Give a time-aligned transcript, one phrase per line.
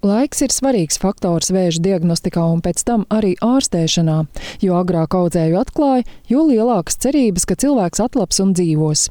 [0.00, 4.14] Laiks ir svarīgs faktors vēža diagnostikā un pēc tam arī ārstēšanā.
[4.64, 9.02] Jo agrāk audzēju atklāja, jo lielākas cerības, ka cilvēks atlaps un dzīvos.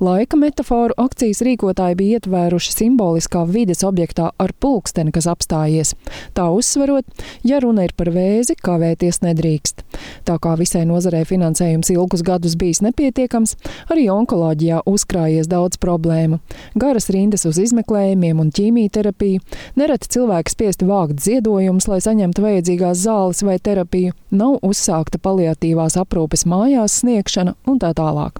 [0.00, 5.92] Laika metaforu akcijas rīkotāji bija ietvēruši simboliskā vides objektā ar pulksteni, kas apstājies.
[6.32, 7.04] Tā uzsverot,
[7.44, 9.84] ja runa ir par vēzi, kavēties nedrīkst.
[10.24, 13.52] Tā kā visai nozarei finansējums ilgus gadus bijis nepietiekams,
[13.92, 16.40] arī onkoloģijā uzkrājies daudz problēmu.
[16.80, 19.44] Garas rindas uz izmeklējumiem un ķīmijterapiju,
[19.76, 25.96] nereti cilvēki cilvēki spiesti vākt ziedojumus, lai saņemtu vajadzīgās zāles vai terapiju, nav uzsākta paliatīvās
[25.98, 28.38] aprūpes mājās sniegšana un tā tālāk.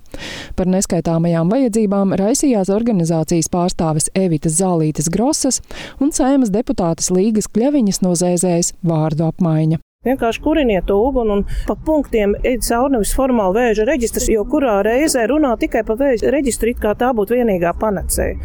[0.54, 5.60] Par neskaitāmajām vajadzībām raisījās organizācijas pārstāves Evitas Zālītes Grosas
[6.00, 9.82] un saimas deputātes Līgas Kļaviņas no Zēzēs vārdu apmaiņa.
[10.06, 14.76] Vienkārši kuriniet to uguni un pa punktiem ej cauri nevis formāli vēža reģistrs, jo kurā
[14.86, 18.36] reizē runā tikai par vēža reģistru, it kā tā būtu vienīgā panacēja.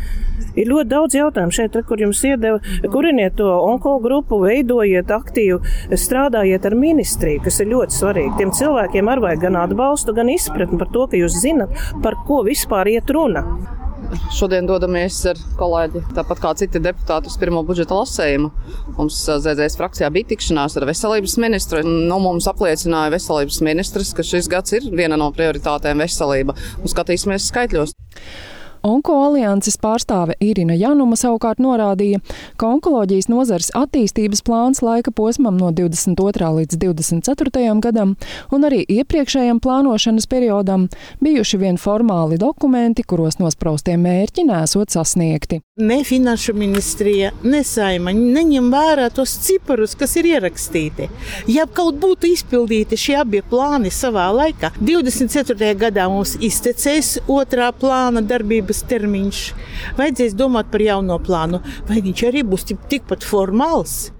[0.57, 2.57] Ir ļoti daudz jautājumu šeit, kur jums iedeva,
[2.95, 5.61] kuriniet to onko grupu, veidojiet aktīvu,
[5.93, 8.33] strādājiet ar ministriju, kas ir ļoti svarīgi.
[8.41, 12.41] Tiem cilvēkiem ar vajag gan atbalstu, gan izpratni par to, ka jūs zinat, par ko
[12.49, 13.45] vispār iet runa.
[14.33, 18.49] Šodien dodamies ar kolēģi, tāpat kā citi deputāti, uz pirmo budžeta lasējumu.
[18.97, 21.83] Mums ZZS frakcijā bija tikšanās ar veselības ministru.
[21.85, 26.57] Nu, mums apliecināja veselības ministrs, ka šis gads ir viena no prioritātēm veselība.
[26.81, 27.95] Un skatīsimies skaitļos.
[28.83, 32.19] Onko alianses pārstāve Irina Januma savukārt norādīja,
[32.59, 36.49] ka onkoloģijas nozares attīstības plāns laika posmam no 22.
[36.57, 37.63] līdz 24.
[37.79, 38.17] gadam
[38.51, 40.89] un arī iepriekšējam plānošanas periodam
[41.23, 45.61] bijuši vien formāli dokumenti, kuros nospraustie mērķi nesot sasniegti.
[45.79, 51.07] Ne finanšu ministrija, ne saima neņem vērā tos ciparus, kas ir ierakstīti.
[51.55, 55.71] Ja kaut būtu izpildīti šie abi plāni savā laikā, 24.
[55.87, 59.43] gadā mums iztecēs otrā plāna darbības darbības termiņš.
[59.97, 64.11] Vajadzēs domāt par jauno plānu, vai viņš arī būs tikpat formāls.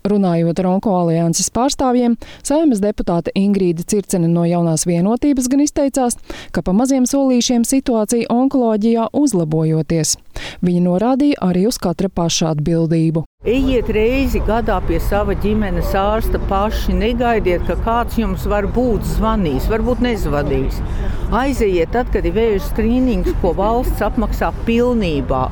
[0.00, 6.16] Runājot ar Onko alianses pārstāvjiem, saimnes deputāte Ingrīda Circene no jaunās vienotības gan izteicās,
[6.56, 10.16] ka pa maziem solīšiem situācija onkoloģijā uzlabojoties.
[10.64, 13.26] Viņa norādīja arī uz katra paša atbildību.
[13.44, 16.96] Ejiet reizi gadā pie sava ģimenes ārsta paši.
[16.96, 20.80] Negaidiet, ka kāds jums var būt zvanījis, varbūt nezvanījis.
[21.30, 25.44] Aizejiet tad, kad ir vēža skrīnings, ko valsts apmaksā pilnībā.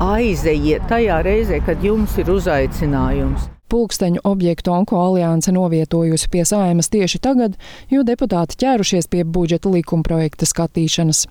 [0.00, 3.50] Aizejiet tajā reizē, kad jums ir uzaicinājums.
[3.68, 7.60] Pulksteņu objektu Onko alianse novietojusi pie saimas tieši tagad,
[7.92, 11.26] jo deputāti ķērušies pie budžeta likumprojekta skatīšanas.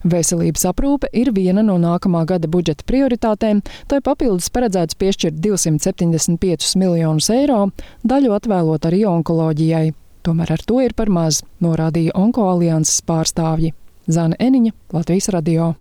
[0.00, 7.28] Veselības aprūpe ir viena no nākamā gada budžeta prioritātēm, tai papildus paredzēts piešķirt 275 miljonus
[7.36, 7.66] eiro,
[8.00, 9.90] daļu atvēlot arī onkoloģijai.
[10.22, 13.72] Tomēr ar to ir par maz, norādīja Onko alianses pārstāvji.
[14.06, 15.72] Zana Eniņa, Latvijas radio.